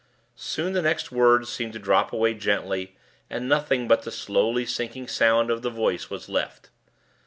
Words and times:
Soon 0.35 0.73
the 0.73 0.81
next 0.81 1.11
words 1.11 1.47
seemed 1.47 1.73
to 1.73 1.77
drop 1.77 2.11
away 2.11 2.33
gently, 2.33 2.97
and 3.29 3.47
nothing 3.47 3.87
but 3.87 4.01
the 4.01 4.09
slowly 4.09 4.65
sinking 4.65 5.07
sound 5.07 5.51
of 5.51 5.61
the 5.61 5.69
voice 5.69 6.09
was 6.09 6.27
left. 6.27 6.71